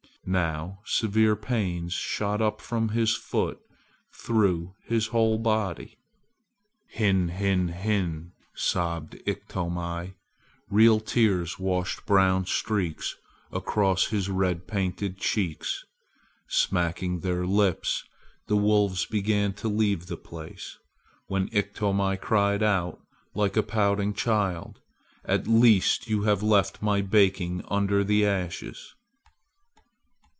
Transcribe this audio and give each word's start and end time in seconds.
Now 0.23 0.79
severe 0.85 1.35
pains 1.35 1.93
shot 1.93 2.43
up 2.43 2.61
from 2.61 2.89
his 2.89 3.15
foot 3.15 3.59
through 4.13 4.75
his 4.85 5.07
whole 5.07 5.39
body. 5.39 5.97
"Hin 6.89 7.29
hin 7.29 7.69
hin!" 7.69 8.31
sobbed 8.53 9.17
Iktomi. 9.25 10.13
Real 10.69 10.99
tears 10.99 11.57
washed 11.57 12.05
brown 12.05 12.45
streaks 12.45 13.17
across 13.51 14.05
his 14.05 14.29
red 14.29 14.67
painted 14.67 15.17
cheeks. 15.17 15.83
Smacking 16.47 17.21
their 17.21 17.43
lips, 17.45 18.03
the 18.45 18.55
wolves 18.55 19.07
began 19.07 19.53
to 19.53 19.67
leave 19.67 20.05
the 20.05 20.17
place, 20.17 20.77
when 21.27 21.49
Iktomi 21.51 22.15
cried 22.17 22.61
out 22.61 23.01
like 23.33 23.57
a 23.57 23.63
pouting 23.63 24.13
child, 24.13 24.81
"At 25.25 25.47
least 25.47 26.07
you 26.07 26.21
have 26.23 26.43
left 26.43 26.79
my 26.81 27.01
baking 27.01 27.65
under 27.69 28.03
the 28.03 28.23
ashes!" 28.25 28.93